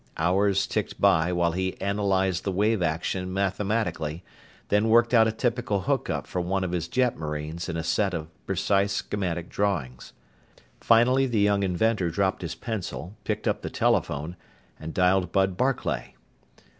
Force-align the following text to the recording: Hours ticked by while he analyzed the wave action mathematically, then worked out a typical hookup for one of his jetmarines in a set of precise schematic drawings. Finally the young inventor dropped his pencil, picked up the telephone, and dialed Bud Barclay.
Hours 0.17 0.65
ticked 0.65 0.99
by 0.99 1.31
while 1.31 1.51
he 1.51 1.79
analyzed 1.79 2.43
the 2.43 2.51
wave 2.51 2.81
action 2.81 3.31
mathematically, 3.31 4.23
then 4.69 4.89
worked 4.89 5.13
out 5.13 5.27
a 5.27 5.31
typical 5.31 5.81
hookup 5.81 6.25
for 6.25 6.41
one 6.41 6.63
of 6.63 6.71
his 6.71 6.87
jetmarines 6.87 7.69
in 7.69 7.77
a 7.77 7.83
set 7.83 8.15
of 8.15 8.27
precise 8.47 8.93
schematic 8.93 9.47
drawings. 9.47 10.13
Finally 10.79 11.27
the 11.27 11.39
young 11.41 11.61
inventor 11.61 12.09
dropped 12.09 12.41
his 12.41 12.55
pencil, 12.55 13.15
picked 13.25 13.47
up 13.47 13.61
the 13.61 13.69
telephone, 13.69 14.35
and 14.79 14.95
dialed 14.95 15.31
Bud 15.31 15.55
Barclay. 15.55 16.15